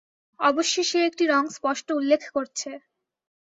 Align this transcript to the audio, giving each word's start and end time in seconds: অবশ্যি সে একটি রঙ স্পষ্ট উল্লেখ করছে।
অবশ্যি 0.39 0.81
সে 0.83 0.99
একটি 1.05 1.23
রঙ 1.27 1.43
স্পষ্ট 1.55 1.87
উল্লেখ 1.91 2.21
করছে। 2.33 2.69